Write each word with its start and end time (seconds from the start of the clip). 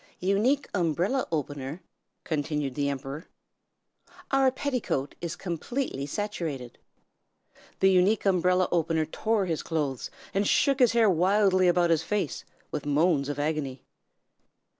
"'Unique 0.19 0.67
Umbrella 0.73 1.27
Opener,' 1.31 1.83
continued 2.23 2.73
the 2.73 2.89
Emperor, 2.89 3.27
'our 4.31 4.49
petticoat 4.49 5.13
is 5.21 5.35
completely 5.35 6.07
saturated.' 6.07 6.79
"The 7.81 7.91
Unique 7.91 8.25
Umbrella 8.25 8.67
Opener 8.71 9.05
tore 9.05 9.45
his 9.45 9.61
clothes, 9.61 10.09
and 10.33 10.47
shook 10.47 10.79
his 10.79 10.93
hair 10.93 11.07
wildly 11.07 11.67
about 11.67 11.91
his 11.91 12.01
face, 12.01 12.43
with 12.71 12.83
moans 12.87 13.29
of 13.29 13.37
agony. 13.37 13.83